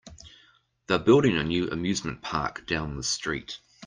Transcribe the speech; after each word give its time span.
They're 0.87 0.97
building 0.97 1.37
a 1.37 1.43
new 1.43 1.69
amusement 1.69 2.23
park 2.23 2.65
down 2.65 2.97
the 2.97 3.03
street. 3.03 3.59